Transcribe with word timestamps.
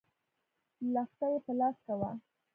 لښته 0.93 1.25
يې 1.31 1.39
په 1.45 1.51
لاس 1.59 1.77
کې 1.85 1.93
وه. 1.99 2.11